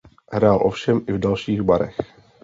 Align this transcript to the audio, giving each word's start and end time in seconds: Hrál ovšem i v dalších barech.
Hrál 0.31 0.57
ovšem 0.63 1.01
i 1.07 1.13
v 1.13 1.17
dalších 1.19 1.61
barech. 1.61 1.97